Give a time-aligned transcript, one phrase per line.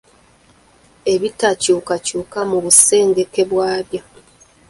[1.13, 4.01] Ebitakyukakykuka mu busengeke bwabyo.